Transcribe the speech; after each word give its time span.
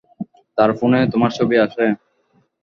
তার 0.57 0.69
ফোনে 0.77 0.99
তোমার 1.13 1.31
ছবি 1.37 1.55
আছে। 1.65 1.83